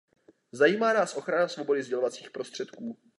Zajímá 0.51 0.93
nás 0.93 1.15
ochrana 1.17 1.47
svobody 1.47 1.83
sdělovacích 1.83 2.31
prostředků. 2.31 2.97